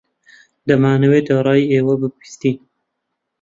[0.67, 2.57] دەمانەوێت ڕای ئێوە ببیستین.